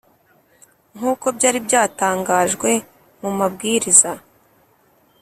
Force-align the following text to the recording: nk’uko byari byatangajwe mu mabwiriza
nk’uko 0.97 1.25
byari 1.37 1.57
byatangajwe 1.67 2.69
mu 3.21 3.31
mabwiriza 3.39 4.11